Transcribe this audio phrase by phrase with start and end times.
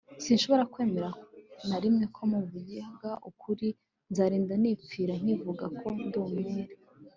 [0.23, 1.09] sinshobora kwemera
[1.69, 3.67] na rimwe ko muvuga ukuri,
[4.09, 6.73] nzarinda nipfira nkivuga ko ndi umwere